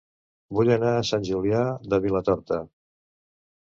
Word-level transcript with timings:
Vull 0.59 0.71
anar 0.77 0.95
a 0.95 1.05
Sant 1.11 1.29
Julià 1.29 1.63
de 1.95 2.03
Vilatorta 2.09 2.63